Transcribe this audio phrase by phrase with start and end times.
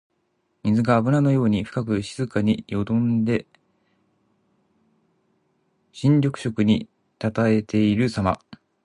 [0.63, 3.45] 水があぶらのように深く静かによどんで
[5.93, 6.89] 深緑色に
[7.19, 8.39] たたえているさま。